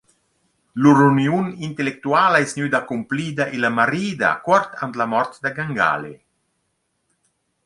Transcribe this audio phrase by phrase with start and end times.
[0.85, 6.15] Lur uniun intellectuala es gnüda accumplida illa marida cuort ant la mort da Gangale.